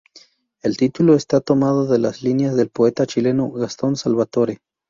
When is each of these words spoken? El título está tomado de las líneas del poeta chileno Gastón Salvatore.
El 0.63 0.77
título 0.77 1.13
está 1.13 1.41
tomado 1.41 1.85
de 1.85 1.99
las 1.99 2.23
líneas 2.23 2.55
del 2.55 2.69
poeta 2.71 3.05
chileno 3.05 3.51
Gastón 3.51 3.95
Salvatore. 3.95 4.57